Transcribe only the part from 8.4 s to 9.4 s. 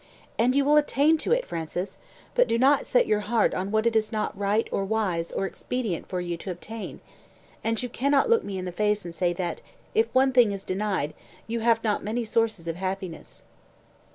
me in the face and say